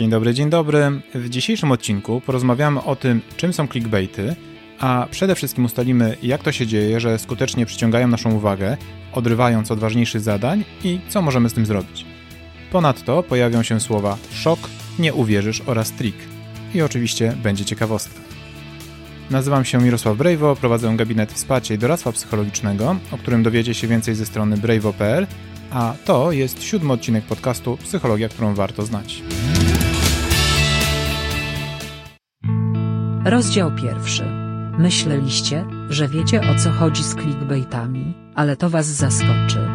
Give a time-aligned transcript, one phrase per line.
[0.00, 1.00] Dzień dobry, dzień dobry.
[1.14, 4.36] W dzisiejszym odcinku porozmawiamy o tym, czym są clickbaity,
[4.78, 8.76] a przede wszystkim ustalimy, jak to się dzieje, że skutecznie przyciągają naszą uwagę,
[9.12, 12.06] odrywając od ważniejszych zadań i co możemy z tym zrobić.
[12.72, 14.58] Ponadto pojawią się słowa szok,
[14.98, 16.16] nie uwierzysz oraz trik.
[16.74, 18.20] I oczywiście będzie ciekawostka.
[19.30, 24.14] Nazywam się Mirosław Brejwo, prowadzę gabinet wsparcia i doradztwa psychologicznego, o którym dowiecie się więcej
[24.14, 25.26] ze strony brejwo.pl,
[25.70, 29.22] a to jest siódmy odcinek podcastu Psychologia, którą warto znać.
[33.24, 34.24] Rozdział pierwszy.
[34.78, 39.68] Myśleliście, że wiecie o co chodzi z clickbaitami, ale to was zaskoczy.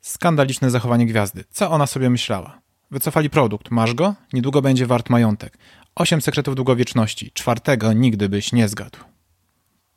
[0.00, 1.44] Skandaliczne zachowanie gwiazdy.
[1.50, 2.58] Co ona sobie myślała?
[2.90, 4.14] Wycofali produkt, masz go?
[4.32, 5.58] Niedługo będzie wart majątek.
[5.94, 7.30] Osiem sekretów długowieczności.
[7.34, 8.98] Czwartego nigdy byś nie zgadł.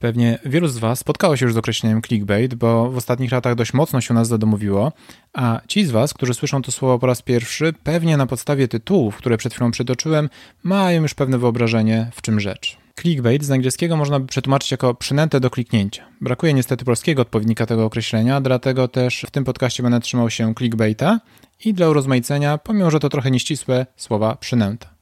[0.05, 3.73] Pewnie wielu z Was spotkało się już z określeniem clickbait, bo w ostatnich latach dość
[3.73, 4.91] mocno się nas zadomowiło,
[5.33, 9.17] a ci z Was, którzy słyszą to słowo po raz pierwszy, pewnie na podstawie tytułów,
[9.17, 10.29] które przed chwilą przytoczyłem,
[10.63, 12.77] mają już pewne wyobrażenie, w czym rzecz.
[13.01, 16.03] Clickbait z angielskiego można by przetłumaczyć jako przynętę do kliknięcia.
[16.21, 21.19] Brakuje niestety polskiego odpowiednika tego określenia, dlatego też w tym podcaście będę trzymał się clickbaita
[21.65, 24.94] i dla urozmaicenia, pomimo że to trochę nieścisłe, słowa przynęta.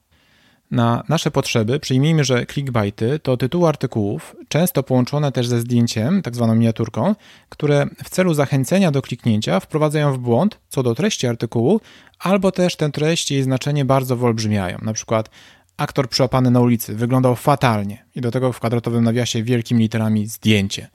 [0.74, 6.36] Na nasze potrzeby przyjmijmy, że clickbaity to tytuły artykułów, często połączone też ze zdjęciem, tak
[6.36, 7.16] zwaną miniaturką,
[7.50, 11.82] które w celu zachęcenia do kliknięcia wprowadzają w błąd co do treści artykułu,
[12.20, 14.78] albo też tę treść i jej znaczenie bardzo wyolbrzymiają.
[14.82, 15.30] Na przykład
[15.78, 20.90] aktor przyłapany na ulicy wyglądał fatalnie i do tego w kwadratowym nawiasie wielkimi literami zdjęcie.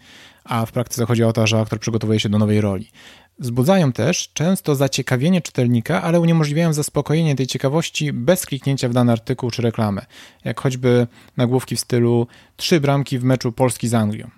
[0.48, 2.91] A w praktyce chodzi o to, że aktor przygotowuje się do nowej roli.
[3.38, 9.50] Wzbudzają też często zaciekawienie czytelnika, ale uniemożliwiają zaspokojenie tej ciekawości bez kliknięcia w dany artykuł
[9.50, 10.06] czy reklamę,
[10.44, 14.30] jak choćby nagłówki w stylu trzy bramki w meczu Polski z Anglią.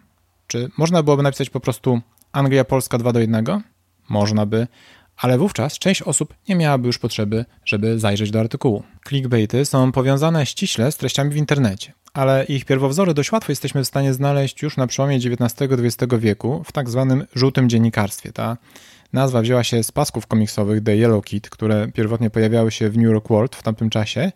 [0.46, 2.00] Czy można byłoby napisać po prostu
[2.32, 3.44] Anglia-Polska 2 do 1?
[4.08, 4.66] Można by,
[5.16, 8.82] ale wówczas część osób nie miałaby już potrzeby, żeby zajrzeć do artykułu.
[9.08, 13.86] Clickbaity są powiązane ściśle z treściami w internecie, ale ich pierwowzory dość łatwo jesteśmy w
[13.86, 18.32] stanie znaleźć już na przełomie XIX-XX wieku w tak zwanym żółtym dziennikarstwie.
[18.32, 18.56] Ta
[19.12, 23.06] nazwa wzięła się z pasków komiksowych The Yellow Kid, które pierwotnie pojawiały się w New
[23.06, 24.32] York World w tamtym czasie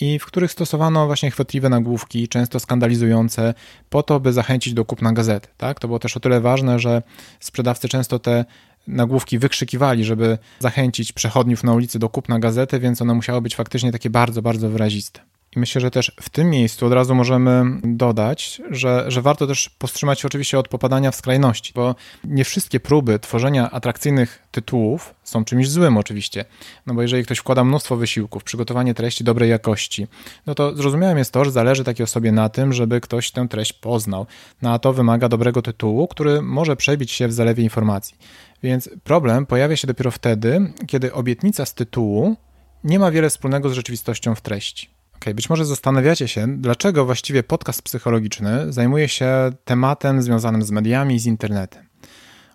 [0.00, 3.54] i w których stosowano właśnie chwytliwe nagłówki, często skandalizujące,
[3.90, 5.48] po to, by zachęcić do kupna gazety.
[5.56, 5.80] Tak?
[5.80, 7.02] To było też o tyle ważne, że
[7.40, 8.44] sprzedawcy często te
[8.86, 13.92] nagłówki wykrzykiwali, żeby zachęcić przechodniów na ulicy do kupna gazety, więc one musiały być faktycznie
[13.92, 15.20] takie bardzo, bardzo wyraziste.
[15.56, 19.68] I myślę, że też w tym miejscu od razu możemy dodać, że, że warto też
[19.68, 21.94] powstrzymać się oczywiście od popadania w skrajności, bo
[22.24, 26.44] nie wszystkie próby tworzenia atrakcyjnych tytułów są czymś złym oczywiście.
[26.86, 30.06] No bo jeżeli ktoś wkłada mnóstwo wysiłków, przygotowanie treści dobrej jakości,
[30.46, 33.72] no to zrozumiałym jest to, że zależy takiej osobie na tym, żeby ktoś tę treść
[33.72, 34.26] poznał.
[34.62, 38.16] No a to wymaga dobrego tytułu, który może przebić się w zalewie informacji.
[38.62, 42.36] Więc problem pojawia się dopiero wtedy, kiedy obietnica z tytułu
[42.84, 44.96] nie ma wiele wspólnego z rzeczywistością w treści.
[45.16, 51.14] Okay, być może zastanawiacie się, dlaczego właściwie podcast psychologiczny zajmuje się tematem związanym z mediami
[51.14, 51.86] i z internetem.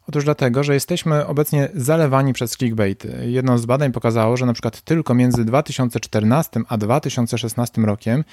[0.08, 3.18] Otóż dlatego, że jesteśmy obecnie zalewani przez clickbaity.
[3.26, 8.24] Jedno z badań pokazało, że na przykład tylko między 2014 a 2016 rokiem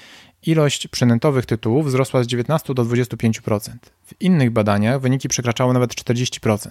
[0.45, 3.71] ilość przynętowych tytułów wzrosła z 19 do 25%.
[4.05, 6.69] W innych badaniach wyniki przekraczały nawet 40%.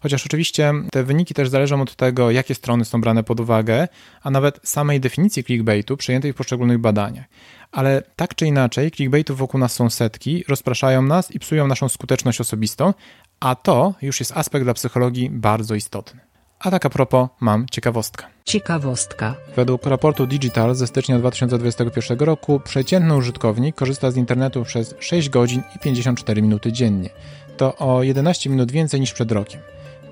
[0.00, 3.88] Chociaż oczywiście te wyniki też zależą od tego, jakie strony są brane pod uwagę,
[4.22, 7.24] a nawet samej definicji clickbaitu przyjętej w poszczególnych badaniach.
[7.72, 12.40] Ale tak czy inaczej, clickbaitów wokół nas są setki, rozpraszają nas i psują naszą skuteczność
[12.40, 12.94] osobistą,
[13.40, 16.20] a to już jest aspekt dla psychologii bardzo istotny.
[16.58, 18.24] A tak a propos, mam ciekawostkę.
[18.44, 19.34] Ciekawostka.
[19.56, 25.62] Według raportu Digital ze stycznia 2021 roku przeciętny użytkownik korzysta z internetu przez 6 godzin
[25.76, 27.10] i 54 minuty dziennie.
[27.56, 29.60] To o 11 minut więcej niż przed rokiem.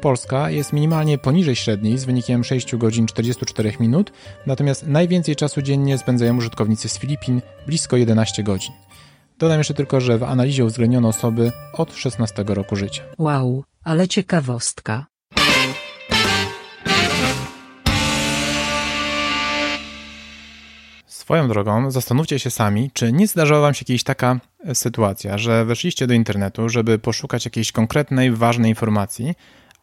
[0.01, 4.13] Polska jest minimalnie poniżej średniej z wynikiem 6 godzin 44 minut,
[4.47, 8.73] natomiast najwięcej czasu dziennie spędzają użytkownicy z Filipin blisko 11 godzin.
[9.39, 13.03] Dodam jeszcze tylko, że w analizie uwzględniono osoby od 16 roku życia.
[13.19, 15.07] Wow, ale ciekawostka.
[21.07, 24.41] Swoją drogą, zastanówcie się sami, czy nie zdarzyła Wam się jakaś taka
[24.75, 29.35] sytuacja, że weszliście do internetu, żeby poszukać jakiejś konkretnej, ważnej informacji,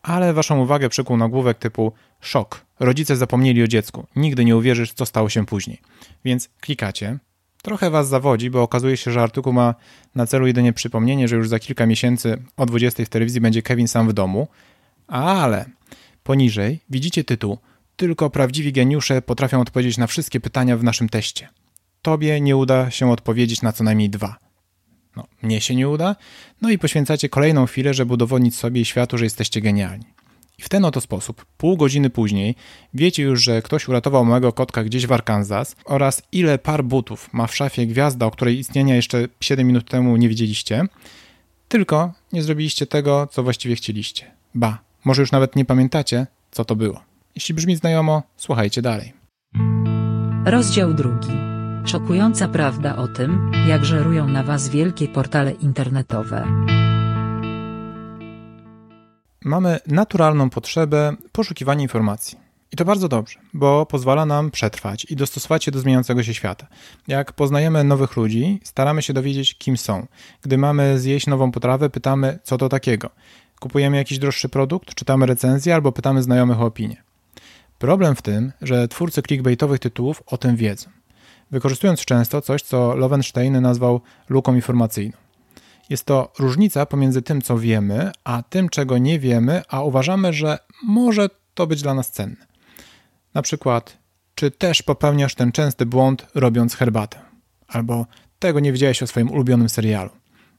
[0.05, 1.91] ale Waszą uwagę przykuł nagłówek typu
[2.21, 2.65] szok.
[2.79, 4.07] Rodzice zapomnieli o dziecku.
[4.15, 5.81] Nigdy nie uwierzysz, co stało się później.
[6.25, 7.17] Więc klikacie.
[7.61, 9.75] Trochę Was zawodzi, bo okazuje się, że artykuł ma
[10.15, 13.87] na celu jedynie przypomnienie, że już za kilka miesięcy o 20 w telewizji będzie Kevin
[13.87, 14.47] sam w domu.
[15.07, 15.65] Ale
[16.23, 17.57] poniżej widzicie tytuł
[17.95, 21.49] Tylko prawdziwi geniusze potrafią odpowiedzieć na wszystkie pytania w naszym teście.
[22.01, 24.44] Tobie nie uda się odpowiedzieć na co najmniej dwa.
[25.15, 26.15] No, mnie się nie uda.
[26.61, 30.05] No i poświęcacie kolejną chwilę, żeby udowodnić sobie i światu, że jesteście genialni.
[30.57, 32.55] I w ten oto sposób, pół godziny później,
[32.93, 37.47] wiecie już, że ktoś uratował małego kotka gdzieś w Arkansas oraz ile par butów ma
[37.47, 40.83] w szafie gwiazda, o której istnienia jeszcze 7 minut temu nie wiedzieliście,
[41.67, 44.31] tylko nie zrobiliście tego, co właściwie chcieliście.
[44.55, 47.01] Ba, może już nawet nie pamiętacie, co to było.
[47.35, 49.13] Jeśli brzmi znajomo, słuchajcie dalej.
[50.45, 51.54] Rozdział drugi.
[51.85, 56.45] Szokująca prawda o tym, jak żerują na Was wielkie portale internetowe.
[59.45, 62.37] Mamy naturalną potrzebę poszukiwania informacji.
[62.71, 66.67] I to bardzo dobrze, bo pozwala nam przetrwać i dostosować się do zmieniającego się świata.
[67.07, 70.07] Jak poznajemy nowych ludzi, staramy się dowiedzieć, kim są.
[70.41, 73.09] Gdy mamy zjeść nową potrawę, pytamy, co to takiego.
[73.59, 77.03] Kupujemy jakiś droższy produkt, czytamy recenzję albo pytamy znajomych o opinię.
[77.79, 80.89] Problem w tym, że twórcy clickbaitowych tytułów o tym wiedzą,
[81.51, 85.17] wykorzystując często coś, co Lowenstein nazwał luką informacyjną.
[85.89, 90.57] Jest to różnica pomiędzy tym, co wiemy, a tym, czego nie wiemy, a uważamy, że
[90.83, 92.45] może to być dla nas cenne.
[93.33, 93.97] Na przykład,
[94.35, 97.19] czy też popełniasz ten częsty błąd robiąc herbatę?
[97.67, 98.05] Albo
[98.39, 100.09] tego nie wiedziałeś o swoim ulubionym serialu.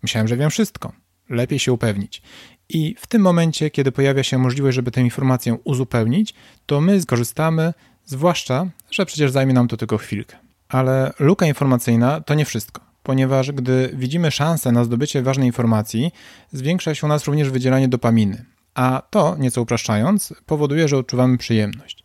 [0.03, 0.93] Myślałem, że wiem wszystko.
[1.29, 2.23] Lepiej się upewnić.
[2.69, 6.35] I w tym momencie, kiedy pojawia się możliwość, żeby tę informację uzupełnić,
[6.67, 7.75] to my skorzystamy,
[8.05, 10.37] zwłaszcza, że przecież zajmie nam to tylko chwilkę.
[10.69, 16.13] Ale luka informacyjna to nie wszystko, ponieważ gdy widzimy szansę na zdobycie ważnej informacji,
[16.53, 22.05] zwiększa się u nas również wydzielanie dopaminy, a to, nieco upraszczając, powoduje, że odczuwamy przyjemność.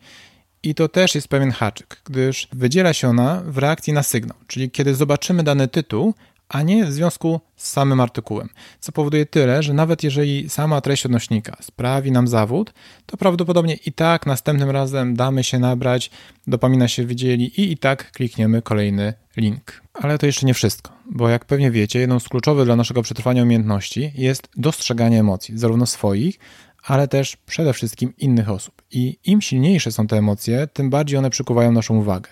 [0.63, 4.71] I to też jest pewien haczyk, gdyż wydziela się ona w reakcji na sygnał, czyli
[4.71, 6.13] kiedy zobaczymy dany tytuł,
[6.51, 8.49] a nie w związku z samym artykułem.
[8.79, 12.73] Co powoduje tyle, że nawet jeżeli sama treść odnośnika sprawi nam zawód,
[13.05, 16.11] to prawdopodobnie i tak następnym razem damy się nabrać,
[16.47, 19.81] dopamina się wydzieli i i tak klikniemy kolejny link.
[19.93, 23.43] Ale to jeszcze nie wszystko, bo jak pewnie wiecie, jedną z kluczowych dla naszego przetrwania
[23.43, 26.39] umiejętności jest dostrzeganie emocji, zarówno swoich,
[26.83, 28.81] ale też przede wszystkim innych osób.
[28.91, 32.29] I im silniejsze są te emocje, tym bardziej one przykuwają naszą uwagę.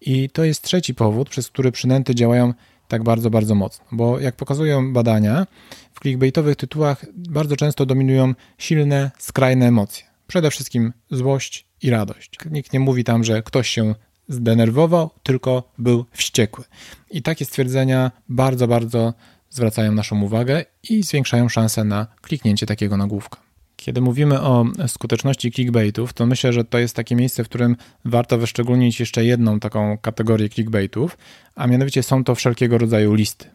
[0.00, 2.52] I to jest trzeci powód, przez który przynęty działają
[2.92, 3.84] tak bardzo, bardzo mocno.
[3.92, 5.46] Bo jak pokazują badania,
[5.94, 10.04] w clickbaitowych tytułach bardzo często dominują silne, skrajne emocje.
[10.26, 12.30] Przede wszystkim złość i radość.
[12.50, 13.94] Nikt nie mówi tam, że ktoś się
[14.28, 16.64] zdenerwował, tylko był wściekły.
[17.10, 19.14] I takie stwierdzenia bardzo, bardzo
[19.50, 23.51] zwracają naszą uwagę i zwiększają szanse na kliknięcie takiego nagłówka.
[23.82, 28.38] Kiedy mówimy o skuteczności clickbaitów, to myślę, że to jest takie miejsce, w którym warto
[28.38, 31.18] wyszczególnić jeszcze jedną taką kategorię clickbaitów,
[31.54, 33.46] a mianowicie są to wszelkiego rodzaju listy.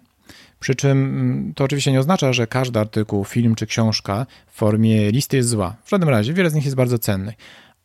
[0.59, 5.11] Przy czym mm, to oczywiście nie oznacza, że każdy artykuł, film czy książka w formie
[5.11, 5.75] listy jest zła.
[5.83, 7.35] W żadnym razie, wiele z nich jest bardzo cennych.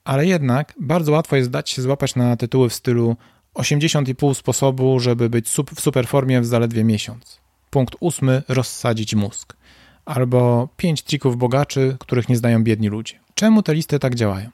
[0.04, 3.16] Ale jednak bardzo łatwo jest dać się złapać na tytuły w stylu
[3.54, 7.40] 80,5 sposobu, żeby być w super formie w zaledwie miesiąc.
[7.70, 9.56] Punkt ósmy, rozsadzić mózg
[10.04, 13.20] albo pięć trików bogaczy, których nie znają biedni ludzie.
[13.34, 14.50] Czemu te listy tak działają?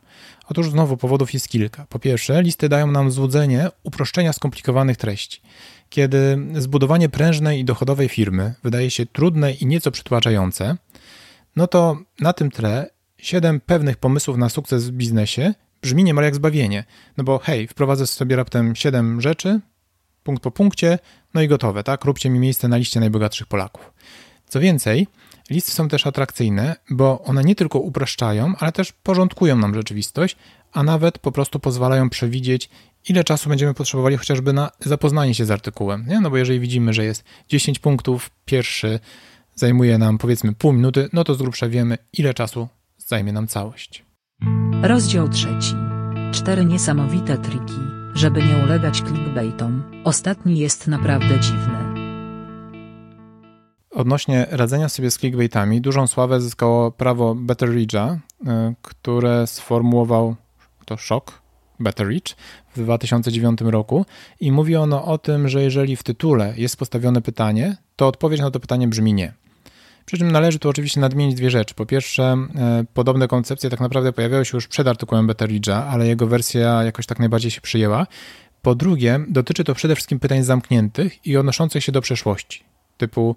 [0.49, 1.87] Otóż znowu powodów jest kilka.
[1.89, 5.41] Po pierwsze, listy dają nam złudzenie uproszczenia skomplikowanych treści.
[5.89, 10.77] Kiedy zbudowanie prężnej i dochodowej firmy wydaje się trudne i nieco przytłaczające,
[11.57, 16.35] no to na tym tle siedem pewnych pomysłów na sukces w biznesie brzmi niemal jak
[16.35, 16.85] zbawienie.
[17.17, 19.61] No bo hej, wprowadzę sobie raptem siedem rzeczy,
[20.23, 20.99] punkt po punkcie,
[21.35, 22.05] no i gotowe, tak?
[22.05, 23.93] Róbcie mi miejsce na liście najbogatszych Polaków.
[24.49, 25.07] Co więcej,
[25.51, 30.37] Listy są też atrakcyjne, bo one nie tylko upraszczają, ale też porządkują nam rzeczywistość,
[30.73, 32.71] a nawet po prostu pozwalają przewidzieć,
[33.09, 36.07] ile czasu będziemy potrzebowali chociażby na zapoznanie się z artykułem.
[36.09, 36.21] Nie?
[36.21, 39.01] No bo jeżeli widzimy, że jest 10 punktów, pierwszy
[39.55, 42.69] zajmuje nam powiedzmy pół minuty, no to z grubsza wiemy, ile czasu
[42.99, 44.05] zajmie nam całość.
[44.83, 45.75] Rozdział trzeci.
[46.33, 47.79] Cztery niesamowite triki,
[48.15, 50.03] żeby nie ulegać clickbaitom.
[50.05, 51.88] Ostatni jest naprawdę dziwny.
[53.99, 60.37] Odnośnie radzenia sobie z clickbaitami, dużą sławę zyskało prawo Betteridge'a, e, które sformułował
[60.85, 61.43] to szok
[61.81, 62.37] Betteridge
[62.77, 64.07] w 2009 roku
[64.41, 68.51] i mówi ono o tym, że jeżeli w tytule jest postawione pytanie, to odpowiedź na
[68.51, 69.33] to pytanie brzmi nie.
[70.05, 71.75] Przy czym należy tu oczywiście nadmienić dwie rzeczy.
[71.75, 76.27] Po pierwsze, e, podobne koncepcje tak naprawdę pojawiały się już przed artykułem Betteridge'a, ale jego
[76.27, 78.07] wersja jakoś tak najbardziej się przyjęła.
[78.63, 82.65] Po drugie, dotyczy to przede wszystkim pytań zamkniętych i odnoszących się do przeszłości,
[82.97, 83.37] typu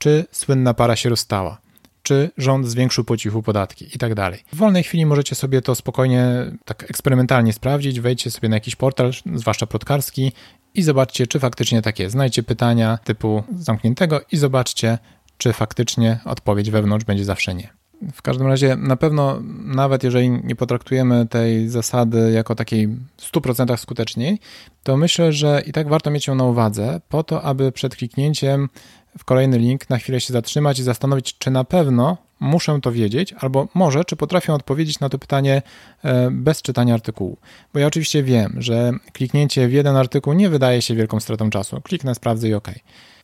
[0.00, 1.60] czy słynna para się rozstała,
[2.02, 4.40] czy rząd zwiększył po cichu podatki i tak dalej.
[4.52, 6.24] W wolnej chwili możecie sobie to spokojnie,
[6.64, 10.32] tak eksperymentalnie sprawdzić, wejdźcie sobie na jakiś portal, zwłaszcza plotkarski
[10.74, 12.12] i zobaczcie, czy faktycznie tak jest.
[12.12, 14.98] Znajdźcie pytania typu zamkniętego i zobaczcie,
[15.38, 17.80] czy faktycznie odpowiedź wewnątrz będzie zawsze nie.
[18.12, 23.76] W każdym razie na pewno, nawet jeżeli nie potraktujemy tej zasady jako takiej w 100%
[23.76, 24.38] skuteczniej,
[24.82, 28.68] to myślę, że i tak warto mieć ją na uwadze po to, aby przed kliknięciem
[29.18, 33.32] w kolejny link, na chwilę się zatrzymać i zastanowić, czy na pewno muszę to wiedzieć,
[33.32, 35.62] albo może, czy potrafię odpowiedzieć na to pytanie
[36.04, 37.36] e, bez czytania artykułu.
[37.72, 41.80] Bo ja oczywiście wiem, że kliknięcie w jeden artykuł nie wydaje się wielką stratą czasu.
[41.80, 42.68] Kliknę, sprawdzę i OK.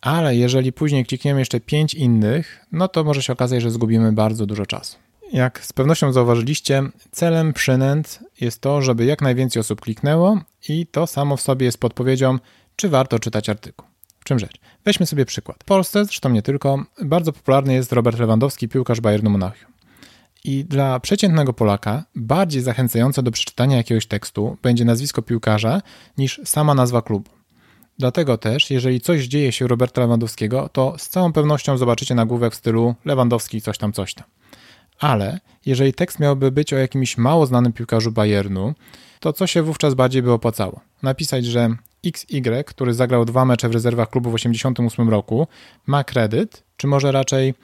[0.01, 4.47] Ale jeżeli później klikniemy jeszcze pięć innych, no to może się okazać, że zgubimy bardzo
[4.47, 4.97] dużo czasu.
[5.33, 11.07] Jak z pewnością zauważyliście, celem przynęt jest to, żeby jak najwięcej osób kliknęło i to
[11.07, 12.39] samo w sobie jest podpowiedzią,
[12.77, 13.96] czy warto czytać artykuł.
[14.27, 14.61] Czym rzecz?
[14.85, 15.57] Weźmy sobie przykład.
[15.63, 19.73] W Polsce, zresztą nie tylko, bardzo popularny jest Robert Lewandowski, piłkarz Bayernu Monachium.
[20.45, 25.83] I dla przeciętnego Polaka bardziej zachęcające do przeczytania jakiegoś tekstu będzie nazwisko piłkarza
[26.19, 27.31] niż sama nazwa klubu.
[27.99, 32.57] Dlatego też, jeżeli coś dzieje się Roberta Lewandowskiego, to z całą pewnością zobaczycie nagłówek w
[32.57, 34.27] stylu Lewandowski coś tam, coś tam.
[34.99, 38.75] Ale jeżeli tekst miałby być o jakimś mało znanym piłkarzu Bayernu,
[39.21, 40.81] to co się wówczas bardziej by opłacało?
[41.03, 45.47] Napisać, że XY, który zagrał dwa mecze w rezerwach klubu w 1988 roku,
[45.87, 47.55] ma kredyt, czy może raczej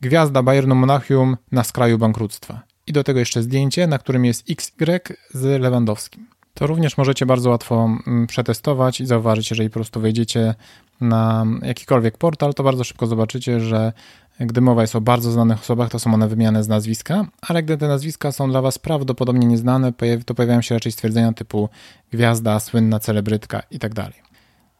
[0.00, 2.62] gwiazda Bayernu Monachium na skraju bankructwa.
[2.86, 6.26] I do tego jeszcze zdjęcie, na którym jest XY z Lewandowskim.
[6.54, 10.54] To również możecie bardzo łatwo mm, przetestować i zauważyć, jeżeli po prostu wejdziecie
[11.00, 13.92] na jakikolwiek portal, to bardzo szybko zobaczycie, że
[14.40, 17.78] gdy mowa jest o bardzo znanych osobach, to są one wymieniane z nazwiska, ale gdy
[17.78, 19.92] te nazwiska są dla Was prawdopodobnie nieznane,
[20.26, 21.68] to pojawiają się raczej stwierdzenia typu
[22.12, 23.94] gwiazda, słynna celebrytka itd.
[23.94, 24.12] Tak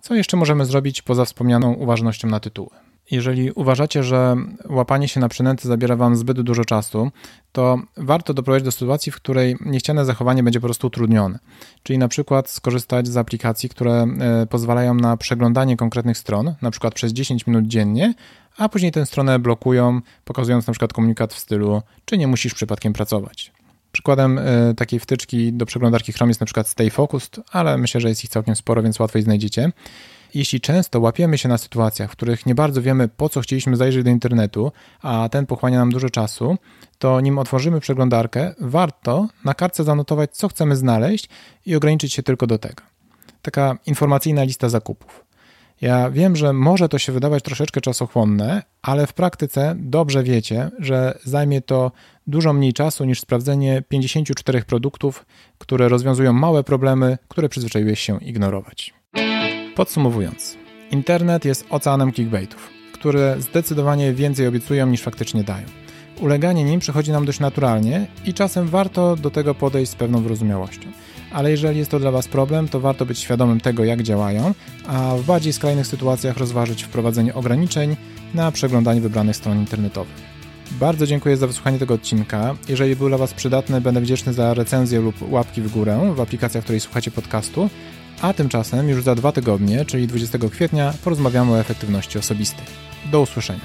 [0.03, 2.88] Co jeszcze możemy zrobić poza wspomnianą uważnością na tytuły?
[3.11, 4.37] Jeżeli uważacie, że
[4.69, 7.11] łapanie się na przynęty zabiera Wam zbyt dużo czasu,
[7.53, 11.39] to warto doprowadzić do sytuacji, w której niechciane zachowanie będzie po prostu utrudnione.
[11.83, 16.95] Czyli na przykład skorzystać z aplikacji, które e, pozwalają na przeglądanie konkretnych stron, na przykład
[16.95, 18.15] przez 10 minut dziennie,
[18.57, 22.93] a później tę stronę blokują, pokazując na przykład komunikat w stylu, czy nie musisz przypadkiem
[22.93, 23.53] pracować.
[23.93, 28.09] Przykładem e, takiej wtyczki do przeglądarki Chrome jest na przykład Stay Focused, ale myślę, że
[28.09, 29.73] jest ich całkiem sporo, więc łatwo je znajdziecie.
[30.35, 34.05] Jeśli często łapiemy się na sytuacjach, w których nie bardzo wiemy, po co chcieliśmy zajrzeć
[34.05, 36.57] do internetu, a ten pochłania nam dużo czasu,
[36.99, 41.29] to nim otworzymy przeglądarkę, warto na kartce zanotować, co chcemy znaleźć
[41.67, 42.83] i ograniczyć się tylko do tego.
[43.43, 45.29] Taka informacyjna lista zakupów.
[45.81, 51.19] Ja wiem, że może to się wydawać troszeczkę czasochłonne, ale w praktyce dobrze wiecie, że
[51.25, 51.93] zajmie to
[52.27, 55.27] dużo mniej czasu niż sprawdzenie 54 produktów,
[55.59, 58.98] które rozwiązują małe problemy, które przyzwyczaiłeś się ignorować.
[59.79, 60.57] Podsumowując,
[60.91, 65.67] internet jest oceanem clickbaitów, które zdecydowanie więcej obiecują niż faktycznie dają.
[66.21, 70.89] Uleganie nim przychodzi nam dość naturalnie i czasem warto do tego podejść z pewną wyrozumiałością.
[71.33, 74.55] Ale jeżeli jest to dla Was problem, to warto być świadomym tego, jak działają,
[74.87, 77.97] a w bardziej skrajnych sytuacjach rozważyć wprowadzenie ograniczeń
[78.35, 80.17] na przeglądanie wybranych stron internetowych.
[80.71, 82.55] Bardzo dziękuję za wysłuchanie tego odcinka.
[82.69, 86.61] Jeżeli był dla Was przydatny, będę wdzięczny za recenzję lub łapki w górę w aplikacji,
[86.61, 87.71] w której słuchacie podcastu.
[88.23, 92.65] A tymczasem już za dwa tygodnie, czyli 20 kwietnia, porozmawiamy o efektywności osobistej.
[93.11, 93.61] Do usłyszenia.